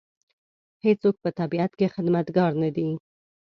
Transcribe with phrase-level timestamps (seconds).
[0.85, 2.89] هېڅوک په طبیعت کې خدمتګار نه دی.